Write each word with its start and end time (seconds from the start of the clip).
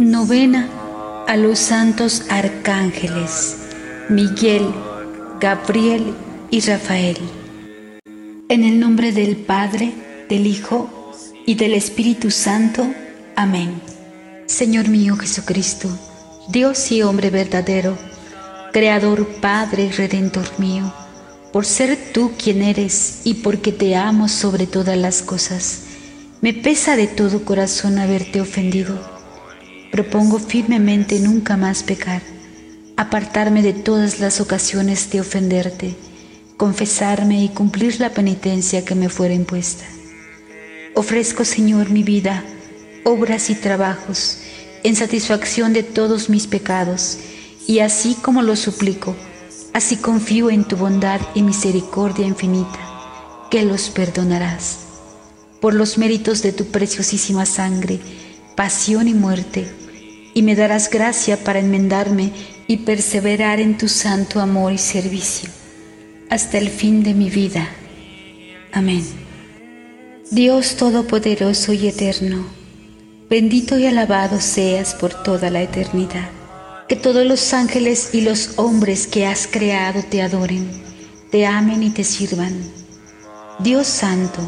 Novena 0.00 0.66
a 1.28 1.36
los 1.36 1.58
santos 1.58 2.22
arcángeles 2.30 3.58
Miguel, 4.08 4.72
Gabriel 5.38 6.14
y 6.50 6.60
Rafael. 6.60 7.18
En 8.48 8.64
el 8.64 8.80
nombre 8.80 9.12
del 9.12 9.36
Padre, 9.36 9.92
del 10.26 10.46
Hijo 10.46 10.88
y 11.44 11.54
del 11.56 11.74
Espíritu 11.74 12.30
Santo. 12.30 12.90
Amén. 13.36 13.78
Señor 14.46 14.88
mío 14.88 15.16
Jesucristo, 15.16 15.90
Dios 16.48 16.90
y 16.92 17.02
hombre 17.02 17.28
verdadero, 17.28 17.98
Creador, 18.72 19.26
Padre 19.42 19.84
y 19.84 19.90
Redentor 19.90 20.48
mío, 20.56 20.94
por 21.52 21.66
ser 21.66 21.98
tú 22.14 22.32
quien 22.42 22.62
eres 22.62 23.20
y 23.24 23.34
porque 23.34 23.70
te 23.70 23.94
amo 23.96 24.28
sobre 24.28 24.66
todas 24.66 24.96
las 24.96 25.20
cosas, 25.20 25.82
me 26.40 26.54
pesa 26.54 26.96
de 26.96 27.06
todo 27.06 27.44
corazón 27.44 27.98
haberte 27.98 28.40
ofendido 28.40 29.19
propongo 29.90 30.38
firmemente 30.38 31.18
nunca 31.18 31.56
más 31.56 31.82
pecar, 31.82 32.22
apartarme 32.96 33.62
de 33.62 33.72
todas 33.72 34.20
las 34.20 34.40
ocasiones 34.40 35.10
de 35.10 35.20
ofenderte, 35.20 35.94
confesarme 36.56 37.42
y 37.42 37.48
cumplir 37.48 38.00
la 38.00 38.10
penitencia 38.10 38.84
que 38.84 38.94
me 38.94 39.08
fuera 39.08 39.34
impuesta. 39.34 39.84
Ofrezco, 40.94 41.44
Señor, 41.44 41.90
mi 41.90 42.02
vida, 42.02 42.44
obras 43.04 43.50
y 43.50 43.54
trabajos, 43.54 44.38
en 44.84 44.94
satisfacción 44.96 45.72
de 45.72 45.82
todos 45.82 46.28
mis 46.28 46.46
pecados, 46.46 47.18
y 47.66 47.80
así 47.80 48.14
como 48.14 48.42
lo 48.42 48.56
suplico, 48.56 49.16
así 49.72 49.96
confío 49.96 50.50
en 50.50 50.64
tu 50.64 50.76
bondad 50.76 51.20
y 51.34 51.42
misericordia 51.42 52.26
infinita, 52.26 52.78
que 53.50 53.64
los 53.64 53.90
perdonarás. 53.90 54.78
Por 55.60 55.74
los 55.74 55.98
méritos 55.98 56.42
de 56.42 56.52
tu 56.52 56.66
preciosísima 56.66 57.44
sangre, 57.44 58.00
pasión 58.56 59.08
y 59.08 59.14
muerte, 59.14 59.79
y 60.40 60.42
me 60.42 60.56
darás 60.56 60.88
gracia 60.88 61.44
para 61.44 61.58
enmendarme 61.58 62.32
y 62.66 62.78
perseverar 62.78 63.60
en 63.60 63.76
tu 63.76 63.88
santo 63.88 64.40
amor 64.40 64.72
y 64.72 64.78
servicio 64.78 65.50
hasta 66.30 66.56
el 66.56 66.70
fin 66.70 67.02
de 67.02 67.12
mi 67.12 67.28
vida. 67.28 67.68
Amén. 68.72 69.04
Dios 70.30 70.76
Todopoderoso 70.76 71.74
y 71.74 71.88
Eterno, 71.88 72.46
bendito 73.28 73.78
y 73.78 73.84
alabado 73.84 74.40
seas 74.40 74.94
por 74.94 75.12
toda 75.12 75.50
la 75.50 75.60
eternidad. 75.60 76.30
Que 76.88 76.96
todos 76.96 77.26
los 77.26 77.52
ángeles 77.52 78.14
y 78.14 78.22
los 78.22 78.54
hombres 78.56 79.06
que 79.06 79.26
has 79.26 79.46
creado 79.46 80.02
te 80.08 80.22
adoren, 80.22 80.70
te 81.30 81.44
amen 81.44 81.82
y 81.82 81.90
te 81.90 82.02
sirvan. 82.02 82.54
Dios 83.58 83.86
Santo, 83.86 84.40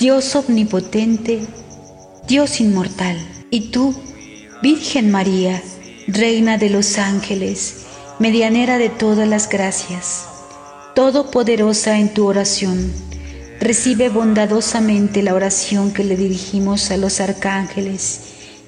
Dios 0.00 0.34
Omnipotente, 0.34 1.42
Dios 2.26 2.60
Inmortal, 2.60 3.16
y 3.52 3.70
tú, 3.70 3.94
Virgen 4.62 5.10
María, 5.10 5.62
Reina 6.08 6.56
de 6.56 6.70
los 6.70 6.96
ángeles, 6.96 7.84
medianera 8.18 8.78
de 8.78 8.88
todas 8.88 9.28
las 9.28 9.50
gracias, 9.50 10.24
todopoderosa 10.94 11.98
en 11.98 12.14
tu 12.14 12.26
oración, 12.26 12.90
recibe 13.60 14.08
bondadosamente 14.08 15.22
la 15.22 15.34
oración 15.34 15.92
que 15.92 16.04
le 16.04 16.16
dirigimos 16.16 16.90
a 16.90 16.96
los 16.96 17.20
arcángeles 17.20 18.20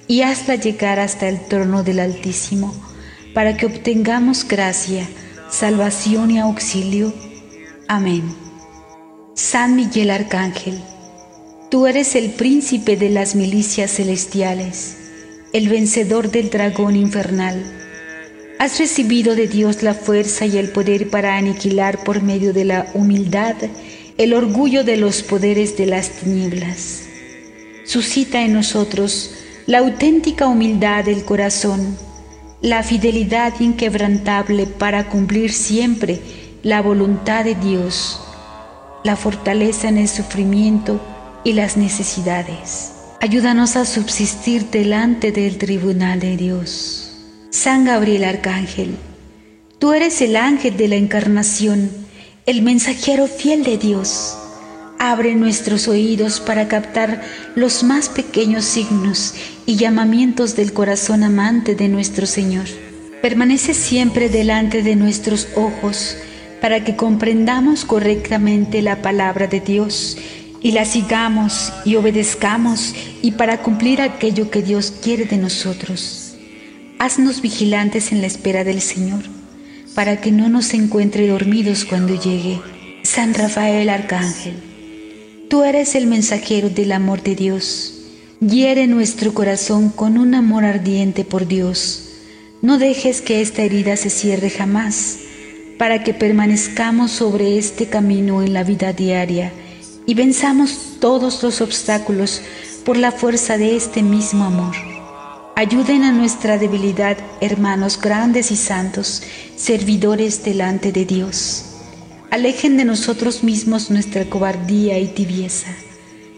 y 0.07 0.21
hazla 0.21 0.57
llegar 0.57 1.01
hasta 1.01 1.27
el 1.27 1.41
trono 1.47 1.83
del 1.83 2.01
Altísimo, 2.01 2.75
para 3.33 3.57
que 3.57 3.65
obtengamos 3.65 4.47
gracia, 4.47 5.09
salvación 5.51 6.33
y 6.33 6.39
auxilio. 6.39 7.15
Amén. 7.89 8.25
San 9.35 9.75
Miguel 9.75 10.11
Arcángel, 10.11 10.79
tú 11.71 11.87
eres 11.87 12.15
el 12.15 12.33
príncipe 12.33 12.99
de 12.99 13.09
las 13.09 13.35
milicias 13.35 13.93
celestiales 13.93 15.08
el 15.59 15.69
vencedor 15.69 16.31
del 16.31 16.51
dragón 16.51 16.95
infernal. 16.95 17.61
Has 18.61 18.79
recibido 18.79 19.35
de 19.35 19.49
Dios 19.49 19.83
la 19.83 19.93
fuerza 19.93 20.47
y 20.47 20.57
el 20.57 20.71
poder 20.71 21.11
para 21.11 21.37
aniquilar 21.37 22.05
por 22.05 22.23
medio 22.23 22.53
de 22.53 22.65
la 22.65 22.87
humildad 22.95 23.57
el 24.19 24.35
orgullo 24.35 24.85
de 24.85 24.97
los 24.97 25.25
poderes 25.25 25.77
de 25.77 25.87
las 25.87 26.11
tinieblas. 26.11 27.03
Suscita 27.85 28.45
en 28.45 28.53
nosotros 28.53 29.35
la 29.67 29.79
auténtica 29.79 30.47
humildad 30.47 31.05
del 31.05 31.25
corazón, 31.25 31.99
la 32.63 32.85
fidelidad 32.85 33.53
inquebrantable 33.59 34.67
para 34.67 35.09
cumplir 35.09 35.53
siempre 35.53 36.21
la 36.63 36.83
voluntad 36.83 37.43
de 37.43 37.57
Dios, 37.57 38.21
la 39.03 39.17
fortaleza 39.17 39.89
en 39.89 39.99
el 39.99 40.09
sufrimiento 40.09 41.01
y 41.43 41.55
las 41.55 41.77
necesidades. 41.77 42.93
Ayúdanos 43.21 43.75
a 43.75 43.85
subsistir 43.85 44.67
delante 44.71 45.33
del 45.33 45.59
tribunal 45.59 46.21
de 46.21 46.37
Dios. 46.37 47.11
San 47.51 47.85
Gabriel 47.85 48.23
Arcángel, 48.23 48.95
tú 49.81 49.93
eres 49.93 50.23
el 50.23 50.37
ángel 50.37 50.77
de 50.77 50.87
la 50.87 50.95
encarnación, 50.95 51.91
el 52.47 52.63
mensajero 52.63 53.27
fiel 53.27 53.65
de 53.65 53.77
Dios. 53.77 54.39
Abre 55.01 55.35
nuestros 55.35 55.89
oídos 55.89 56.39
para 56.39 56.69
captar 56.69 57.21
los 57.57 57.83
más 57.83 58.09
pequeños 58.09 58.65
signos 58.65 59.35
y 59.67 59.75
llamamientos 59.75 60.55
del 60.55 60.73
corazón 60.73 61.25
amante 61.25 61.75
de 61.75 61.89
nuestro 61.89 62.25
Señor. 62.25 62.67
Permanece 63.21 63.75
siempre 63.75 64.29
delante 64.29 64.85
de 64.85 64.95
nuestros 64.95 65.49
ojos 65.57 66.17
para 66.61 66.85
que 66.85 66.95
comprendamos 66.95 67.85
correctamente 67.85 68.81
la 68.81 69.03
palabra 69.03 69.49
de 69.49 69.59
Dios 69.59 70.17
y 70.61 70.73
la 70.73 70.85
sigamos 70.85 71.73
y 71.85 71.97
obedezcamos 71.97 72.95
y 73.23 73.33
para 73.33 73.63
cumplir 73.63 74.01
aquello 74.01 74.51
que 74.51 74.63
Dios 74.63 74.93
quiere 75.03 75.25
de 75.25 75.37
nosotros. 75.37 76.35
Haznos 76.99 77.43
vigilantes 77.43 78.11
en 78.11 78.21
la 78.21 78.27
espera 78.27 78.65
del 78.65 78.81
Señor, 78.81 79.23
para 79.95 80.21
que 80.21 80.33
no 80.33 80.49
nos 80.49 80.75
encuentre 80.75 81.29
dormidos 81.29 81.85
cuando 81.85 82.21
llegue. 82.21 82.61
San 83.05 83.35
Rafael 83.35 83.89
Arcángel, 83.89 84.55
tú 85.49 85.63
eres 85.63 85.95
el 85.95 86.07
mensajero 86.07 86.71
del 86.71 86.93
amor 86.93 87.23
de 87.23 87.37
Dios. 87.37 87.95
Hiere 88.41 88.87
nuestro 88.87 89.33
corazón 89.35 89.91
con 89.91 90.19
un 90.19 90.35
amor 90.35 90.65
ardiente 90.65 91.25
por 91.25 91.47
Dios. 91.47 92.05
No 92.63 92.79
dejes 92.79 93.23
que 93.23 93.41
esta 93.41 93.63
herida 93.63 93.97
se 93.97 94.11
cierre 94.11 94.51
jamás, 94.51 95.19
para 95.79 96.03
que 96.03 96.13
permanezcamos 96.13 97.13
sobre 97.13 97.57
este 97.57 97.87
camino 97.87 98.43
en 98.43 98.53
la 98.53 98.65
vida 98.65 98.93
diaria 98.93 99.53
y 100.09 100.15
venzamos 100.15 100.97
todos 101.01 101.43
los 101.43 101.61
obstáculos 101.61 102.41
por 102.87 102.97
la 102.97 103.13
fuerza 103.13 103.59
de 103.59 103.77
este 103.77 104.03
mismo 104.03 104.45
amor. 104.45 104.75
Ayuden 105.55 106.03
a 106.03 106.13
nuestra 106.13 106.57
debilidad, 106.57 107.19
hermanos 107.43 108.01
grandes 108.01 108.51
y 108.51 108.57
santos, 108.57 109.23
servidores 109.55 110.43
delante 110.43 110.93
de 110.93 111.05
Dios. 111.05 111.75
Alejen 112.31 112.79
de 112.79 112.87
nosotros 112.87 113.45
mismos 113.45 113.91
nuestra 113.91 114.25
cobardía 114.25 114.99
y 114.99 115.09
tibieza, 115.09 115.75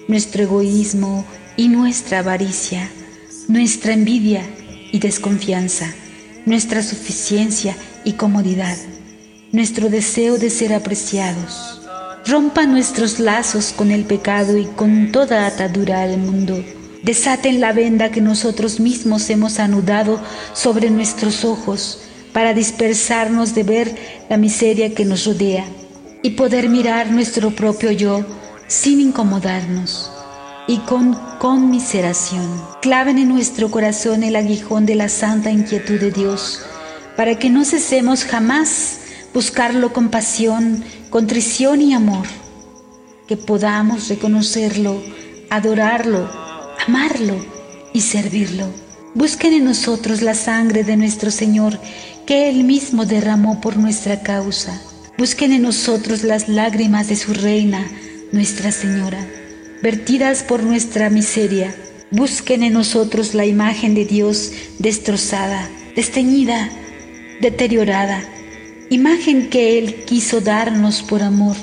nuestro 0.08 0.42
egoísmo 0.42 1.24
y 1.56 1.68
nuestra 1.68 2.18
avaricia, 2.18 2.90
nuestra 3.46 3.92
envidia 3.92 4.42
y 4.90 4.98
desconfianza, 4.98 5.94
nuestra 6.44 6.82
suficiencia 6.82 7.76
y 8.02 8.14
comodidad, 8.14 8.76
nuestro 9.52 9.90
deseo 9.90 10.38
de 10.38 10.50
ser 10.50 10.74
apreciados 10.74 11.79
Rompa 12.26 12.66
nuestros 12.66 13.18
lazos 13.18 13.72
con 13.74 13.90
el 13.90 14.04
pecado 14.04 14.56
y 14.56 14.66
con 14.66 15.10
toda 15.10 15.46
atadura 15.46 16.06
del 16.06 16.18
mundo. 16.18 16.62
Desaten 17.02 17.60
la 17.60 17.72
venda 17.72 18.10
que 18.10 18.20
nosotros 18.20 18.78
mismos 18.78 19.30
hemos 19.30 19.58
anudado 19.58 20.20
sobre 20.52 20.90
nuestros 20.90 21.44
ojos 21.44 22.02
para 22.32 22.52
dispersarnos 22.52 23.54
de 23.54 23.62
ver 23.62 23.96
la 24.28 24.36
miseria 24.36 24.94
que 24.94 25.04
nos 25.04 25.24
rodea 25.24 25.64
y 26.22 26.30
poder 26.30 26.68
mirar 26.68 27.10
nuestro 27.10 27.50
propio 27.50 27.90
yo 27.90 28.24
sin 28.66 29.00
incomodarnos 29.00 30.10
y 30.68 30.76
con 30.78 31.14
conmiseración. 31.38 32.48
Claven 32.82 33.18
en 33.18 33.30
nuestro 33.30 33.70
corazón 33.70 34.22
el 34.22 34.36
aguijón 34.36 34.84
de 34.84 34.94
la 34.94 35.08
santa 35.08 35.50
inquietud 35.50 35.98
de 35.98 36.10
Dios 36.12 36.62
para 37.16 37.38
que 37.38 37.50
no 37.50 37.64
cesemos 37.64 38.24
jamás 38.24 38.99
buscarlo 39.32 39.92
con 39.92 40.08
pasión, 40.08 40.84
contrición 41.08 41.82
y 41.82 41.94
amor, 41.94 42.26
que 43.28 43.36
podamos 43.36 44.08
reconocerlo, 44.08 45.00
adorarlo, 45.50 46.28
amarlo 46.86 47.36
y 47.92 48.00
servirlo. 48.00 48.66
Busquen 49.14 49.54
en 49.54 49.64
nosotros 49.64 50.22
la 50.22 50.34
sangre 50.34 50.84
de 50.84 50.96
nuestro 50.96 51.30
Señor 51.30 51.78
que 52.26 52.48
Él 52.48 52.64
mismo 52.64 53.06
derramó 53.06 53.60
por 53.60 53.76
nuestra 53.76 54.22
causa. 54.22 54.80
Busquen 55.18 55.52
en 55.52 55.62
nosotros 55.62 56.22
las 56.22 56.48
lágrimas 56.48 57.08
de 57.08 57.16
su 57.16 57.34
reina, 57.34 57.86
Nuestra 58.32 58.70
Señora, 58.70 59.26
vertidas 59.82 60.44
por 60.44 60.62
nuestra 60.62 61.10
miseria. 61.10 61.74
Busquen 62.12 62.62
en 62.62 62.72
nosotros 62.72 63.34
la 63.34 63.44
imagen 63.44 63.94
de 63.94 64.04
Dios 64.04 64.52
destrozada, 64.78 65.68
desteñida, 65.94 66.70
deteriorada 67.40 68.22
imagen 68.90 69.50
que 69.50 69.78
Él 69.78 70.04
quiso 70.04 70.40
darnos 70.40 71.02
por 71.02 71.22
amor, 71.22 71.56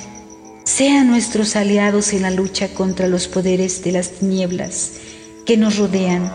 sean 0.64 1.08
nuestros 1.08 1.58
aliados 1.58 2.14
en 2.14 2.22
la 2.22 2.32
lucha 2.32 2.70
contra 2.70 3.08
los 3.08 3.28
poderes 3.28 3.84
de 3.84 3.92
las 3.92 4.12
tinieblas 4.12 4.94
que 5.46 5.58
nos 5.58 5.78
rodean 5.78 6.32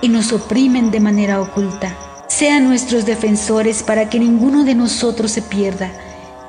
y 0.00 0.08
nos 0.08 0.32
oprimen 0.32 0.90
de 0.90 1.00
manera 1.00 1.42
oculta. 1.42 1.96
Sean 2.28 2.64
nuestros 2.64 3.04
defensores 3.04 3.82
para 3.82 4.08
que 4.08 4.18
ninguno 4.18 4.64
de 4.64 4.74
nosotros 4.74 5.30
se 5.30 5.42
pierda 5.42 5.92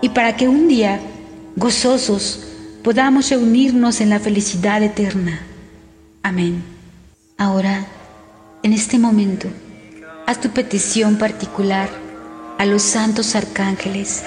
y 0.01 0.09
para 0.09 0.38
que 0.38 0.47
un 0.47 0.69
día, 0.69 1.01
gozosos, 1.57 2.47
podamos 2.83 3.29
reunirnos 3.29 3.99
en 3.99 4.09
la 4.09 4.19
felicidad 4.19 4.81
eterna. 4.81 5.41
Amén. 6.23 6.63
Ahora, 7.38 7.85
en 8.63 8.71
este 8.71 8.97
momento, 8.99 9.49
haz 10.27 10.39
tu 10.39 10.49
petición 10.49 11.17
particular 11.17 12.00
a 12.62 12.66
los 12.68 12.84
santos 12.84 13.34
arcángeles, 13.34 14.22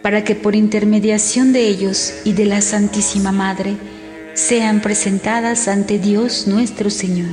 para 0.00 0.24
que 0.24 0.34
por 0.34 0.54
intermediación 0.54 1.52
de 1.52 1.68
ellos 1.68 2.14
y 2.24 2.32
de 2.32 2.46
la 2.46 2.62
Santísima 2.62 3.30
Madre 3.30 3.76
sean 4.32 4.80
presentadas 4.80 5.68
ante 5.68 5.98
Dios 5.98 6.46
nuestro 6.46 6.88
Señor. 6.88 7.28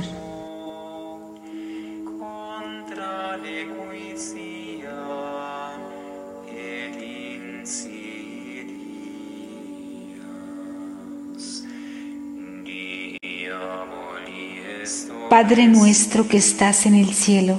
Padre 15.30 15.66
nuestro 15.66 16.28
que 16.28 16.36
estás 16.36 16.84
en 16.84 16.94
el 16.94 17.14
cielo, 17.14 17.58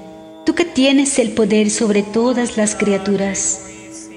tú 0.45 0.55
que 0.55 0.65
tienes 0.65 1.19
el 1.19 1.31
poder 1.31 1.69
sobre 1.69 2.03
todas 2.03 2.57
las 2.57 2.75
criaturas, 2.75 3.61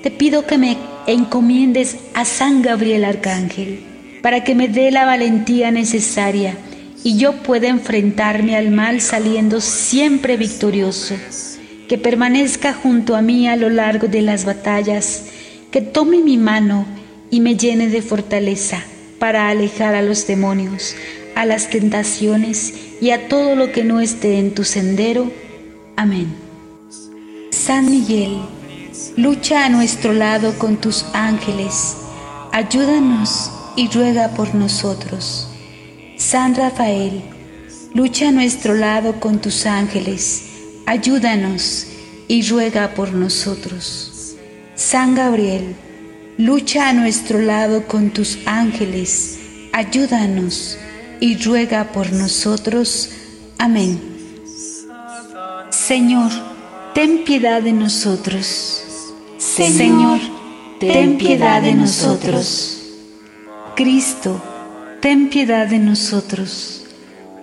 te 0.02 0.10
pido 0.10 0.46
que 0.46 0.58
me 0.58 0.76
encomiendes 1.06 1.96
a 2.14 2.24
San 2.24 2.62
Gabriel 2.62 3.04
Arcángel, 3.04 3.80
para 4.22 4.44
que 4.44 4.54
me 4.54 4.68
dé 4.68 4.90
la 4.90 5.04
valentía 5.04 5.70
necesaria 5.70 6.56
y 7.02 7.18
yo 7.18 7.34
pueda 7.42 7.68
enfrentarme 7.68 8.56
al 8.56 8.70
mal 8.70 9.02
saliendo 9.02 9.60
siempre 9.60 10.38
victorioso, 10.38 11.14
que 11.88 11.98
permanezca 11.98 12.72
junto 12.72 13.14
a 13.14 13.22
mí 13.22 13.46
a 13.46 13.56
lo 13.56 13.68
largo 13.68 14.08
de 14.08 14.22
las 14.22 14.46
batallas, 14.46 15.26
que 15.70 15.82
tome 15.82 16.18
mi 16.22 16.38
mano 16.38 16.86
y 17.30 17.40
me 17.40 17.56
llene 17.56 17.88
de 17.88 18.00
fortaleza 18.00 18.82
para 19.18 19.48
alejar 19.50 19.94
a 19.94 20.02
los 20.02 20.26
demonios, 20.26 20.94
a 21.34 21.44
las 21.44 21.68
tentaciones 21.68 22.72
y 23.00 23.10
a 23.10 23.28
todo 23.28 23.56
lo 23.56 23.72
que 23.72 23.84
no 23.84 24.00
esté 24.00 24.38
en 24.38 24.54
tu 24.54 24.64
sendero. 24.64 25.30
Amén. 25.96 26.34
San 27.50 27.90
Miguel, 27.90 28.38
lucha 29.16 29.64
a 29.64 29.68
nuestro 29.68 30.12
lado 30.12 30.58
con 30.58 30.76
tus 30.76 31.04
ángeles, 31.12 31.96
ayúdanos 32.52 33.50
y 33.76 33.88
ruega 33.88 34.30
por 34.30 34.54
nosotros. 34.54 35.48
San 36.16 36.54
Rafael, 36.54 37.22
lucha 37.94 38.28
a 38.28 38.32
nuestro 38.32 38.74
lado 38.74 39.20
con 39.20 39.40
tus 39.40 39.66
ángeles, 39.66 40.50
ayúdanos 40.86 41.86
y 42.28 42.42
ruega 42.48 42.94
por 42.94 43.12
nosotros. 43.12 44.34
San 44.74 45.14
Gabriel, 45.14 45.76
lucha 46.38 46.88
a 46.88 46.92
nuestro 46.92 47.40
lado 47.40 47.86
con 47.86 48.10
tus 48.10 48.38
ángeles, 48.46 49.38
ayúdanos 49.72 50.76
y 51.20 51.36
ruega 51.36 51.92
por 51.92 52.12
nosotros. 52.12 53.10
Amén. 53.58 54.13
Señor, 55.86 56.30
ten 56.94 57.24
piedad 57.24 57.60
de 57.60 57.72
nosotros. 57.72 58.82
Señor, 59.36 60.18
ten 60.80 61.18
piedad 61.18 61.60
de 61.60 61.74
nosotros. 61.74 62.78
Cristo, 63.76 64.40
ten 65.02 65.28
piedad 65.28 65.66
de 65.66 65.78
nosotros. 65.78 66.86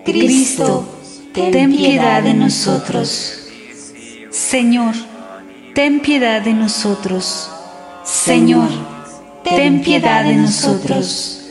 Cristo, 0.03 0.87
ten 1.35 1.71
piedad 1.71 2.23
de 2.23 2.33
nosotros. 2.33 3.37
Señor, 4.31 4.95
ten 5.75 5.99
piedad 5.99 6.41
de 6.41 6.53
nosotros. 6.53 7.47
Señor, 8.03 8.69
ten 9.43 9.83
piedad 9.83 10.23
de 10.23 10.37
nosotros. 10.37 11.41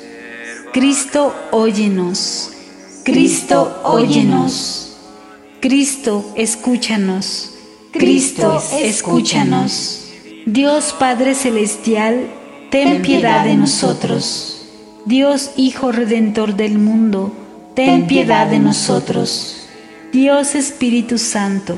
Cristo, 0.72 1.32
óyenos. 1.52 2.50
Cristo, 3.04 3.80
óyenos. 3.84 4.89
Cristo, 5.60 6.32
escúchanos. 6.36 7.52
Cristo, 7.92 8.62
escúchanos. 8.80 10.08
Dios 10.46 10.94
Padre 10.98 11.34
Celestial, 11.34 12.28
ten 12.70 13.02
piedad 13.02 13.44
de 13.44 13.56
nosotros. 13.56 14.66
Dios 15.04 15.50
Hijo 15.56 15.92
Redentor 15.92 16.56
del 16.56 16.78
mundo, 16.78 17.34
ten 17.74 18.06
piedad 18.06 18.46
de 18.46 18.58
nosotros. 18.58 19.66
Dios 20.12 20.54
Espíritu 20.54 21.18
Santo, 21.18 21.76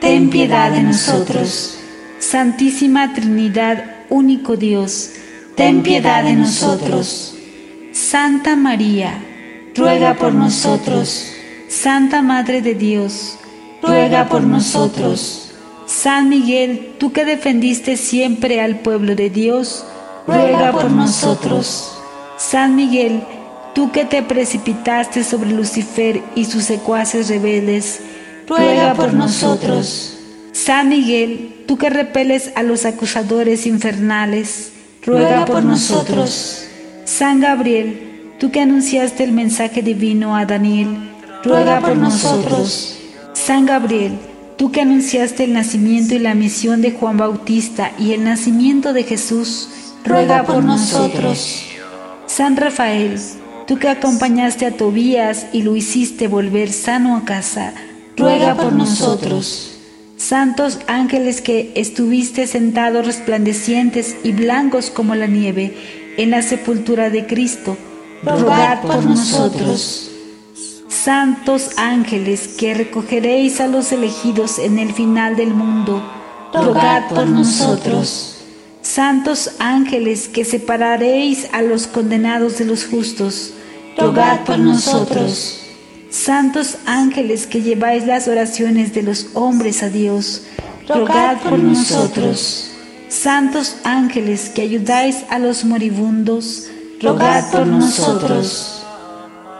ten 0.00 0.30
piedad 0.30 0.70
de 0.72 0.82
nosotros. 0.82 1.76
Santísima 2.20 3.12
Trinidad, 3.12 3.84
único 4.08 4.56
Dios, 4.56 5.10
ten 5.56 5.82
piedad 5.82 6.24
de 6.24 6.36
nosotros. 6.36 7.34
Santa 7.92 8.56
María, 8.56 9.22
ruega 9.74 10.14
por 10.14 10.32
nosotros. 10.32 11.29
Santa 11.70 12.20
Madre 12.20 12.62
de 12.62 12.74
Dios, 12.74 13.38
ruega 13.80 14.28
por 14.28 14.42
nosotros. 14.42 15.52
San 15.86 16.28
Miguel, 16.28 16.94
tú 16.98 17.12
que 17.12 17.24
defendiste 17.24 17.96
siempre 17.96 18.60
al 18.60 18.80
pueblo 18.80 19.14
de 19.14 19.30
Dios, 19.30 19.86
ruega 20.26 20.72
por 20.72 20.90
nosotros. 20.90 21.96
San 22.36 22.74
Miguel, 22.74 23.22
tú 23.72 23.92
que 23.92 24.04
te 24.04 24.20
precipitaste 24.24 25.22
sobre 25.22 25.52
Lucifer 25.52 26.20
y 26.34 26.46
sus 26.46 26.64
secuaces 26.64 27.28
rebeldes, 27.28 28.00
ruega 28.48 28.94
por 28.94 29.14
nosotros. 29.14 30.18
San 30.50 30.88
Miguel, 30.88 31.64
tú 31.68 31.78
que 31.78 31.88
repeles 31.88 32.50
a 32.56 32.64
los 32.64 32.84
acusadores 32.84 33.68
infernales, 33.68 34.72
ruega, 35.06 35.44
por, 35.44 35.62
nosotros. 35.62 36.64
San 37.04 37.40
Gabriel, 37.40 38.34
tú 38.40 38.50
que 38.50 38.60
anunciaste 38.60 39.22
el 39.22 39.30
mensaje 39.30 39.82
divino 39.82 40.34
a 40.36 40.46
Daniel, 40.46 41.09
ruega, 41.44 41.80
por, 41.80 41.96
nosotros. 41.96 42.98
San 43.32 43.66
Gabriel, 43.66 44.18
tú 44.56 44.70
que 44.70 44.80
anunciaste 44.80 45.44
el 45.44 45.52
nacimiento 45.52 46.14
y 46.14 46.18
la 46.18 46.34
misión 46.34 46.82
de 46.82 46.92
Juan 46.92 47.16
Bautista 47.16 47.92
y 47.98 48.12
el 48.12 48.24
nacimiento 48.24 48.92
de 48.92 49.04
Jesús, 49.04 49.68
ruega, 50.04 50.44
por, 50.44 50.64
nosotros. 50.64 51.64
San 52.26 52.56
Rafael, 52.56 53.18
tú 53.66 53.78
que 53.78 53.88
acompañaste 53.88 54.66
a 54.66 54.76
Tobías 54.76 55.46
y 55.52 55.62
lo 55.62 55.76
hiciste 55.76 56.28
volver 56.28 56.72
sano 56.72 57.16
a 57.16 57.24
casa, 57.24 57.72
ruega, 58.16 58.54
por, 58.54 58.72
nosotros. 58.72 59.66
Santos 60.16 60.80
ángeles 60.86 61.40
que 61.40 61.72
estuviste 61.76 62.46
sentados 62.46 63.06
resplandecientes 63.06 64.16
y 64.22 64.32
blancos 64.32 64.90
como 64.90 65.14
la 65.14 65.26
nieve 65.26 65.74
en 66.18 66.30
la 66.30 66.42
sepultura 66.42 67.08
de 67.08 67.26
Cristo, 67.26 67.78
rogad 68.22 68.82
por 68.82 69.02
nosotros. 69.02 70.09
Santos 71.02 71.70
ángeles 71.78 72.46
que 72.58 72.74
recogeréis 72.74 73.62
a 73.62 73.68
los 73.68 73.90
elegidos 73.90 74.58
en 74.58 74.78
el 74.78 74.92
final 74.92 75.34
del 75.34 75.54
mundo, 75.54 76.02
rogad 76.52 77.08
por 77.08 77.26
nosotros. 77.26 78.36
Santos 78.82 79.52
ángeles 79.60 80.28
que 80.28 80.44
separaréis 80.44 81.48
a 81.52 81.62
los 81.62 81.86
condenados 81.86 82.58
de 82.58 82.66
los 82.66 82.84
justos, 82.84 83.54
rogad 83.96 84.44
por 84.44 84.58
nosotros. 84.58 85.62
Santos 86.10 86.76
ángeles 86.84 87.46
que 87.46 87.62
lleváis 87.62 88.06
las 88.06 88.28
oraciones 88.28 88.92
de 88.92 89.02
los 89.02 89.28
hombres 89.32 89.82
a 89.82 89.88
Dios, 89.88 90.42
rogad 90.86 91.38
por 91.38 91.58
nosotros. 91.58 92.72
Santos 93.08 93.76
ángeles 93.84 94.50
que 94.50 94.60
ayudáis 94.60 95.24
a 95.30 95.38
los 95.38 95.64
moribundos, 95.64 96.66
rogad 97.00 97.50
por 97.50 97.66
nosotros. 97.66 98.84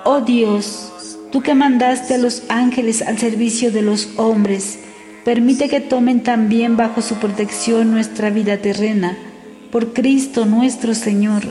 Oh 0.05 0.21
Dios, 0.21 0.90
tú 1.31 1.43
que 1.43 1.55
mandaste 1.55 2.15
a 2.15 2.19
los 2.19 2.43
ángeles 2.49 3.03
al 3.03 3.19
servicio 3.19 3.71
de 3.71 3.83
los 3.83 4.11
hombres, 4.17 4.79
permite 5.25 5.69
que 5.69 5.81
tomen 5.81 6.23
también 6.23 6.77
bajo 6.77 7.03
su 7.03 7.17
protección 7.17 7.91
nuestra 7.91 8.31
vida 8.31 8.59
terrena. 8.59 9.17
Por 9.71 9.93
Cristo 9.93 10.47
nuestro 10.47 10.95
Señor. 10.95 11.43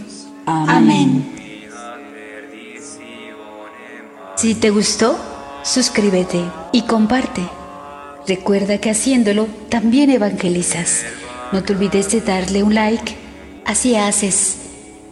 Amén. 0.45 1.23
Si 4.35 4.55
te 4.55 4.69
gustó, 4.69 5.17
suscríbete 5.63 6.43
y 6.71 6.83
comparte. 6.83 7.41
Recuerda 8.27 8.77
que 8.77 8.89
haciéndolo 8.89 9.47
también 9.69 10.09
evangelizas. 10.09 11.03
No 11.51 11.63
te 11.63 11.73
olvides 11.73 12.11
de 12.11 12.21
darle 12.21 12.63
un 12.63 12.73
like. 12.73 13.15
Así 13.65 13.95
haces 13.95 14.57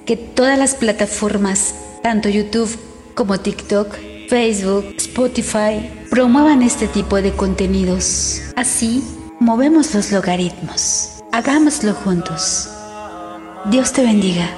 que 0.05 0.15
todas 0.15 0.57
las 0.57 0.75
plataformas, 0.75 1.75
tanto 2.03 2.29
YouTube 2.29 2.77
como 3.15 3.39
TikTok, 3.39 3.95
Facebook, 4.27 4.95
Spotify, 4.97 5.89
promuevan 6.09 6.61
este 6.61 6.87
tipo 6.87 7.21
de 7.21 7.31
contenidos. 7.31 8.41
Así 8.55 9.03
movemos 9.39 9.93
los 9.93 10.11
logaritmos. 10.11 11.23
Hagámoslo 11.31 11.93
juntos. 11.93 12.69
Dios 13.71 13.93
te 13.93 14.03
bendiga. 14.03 14.49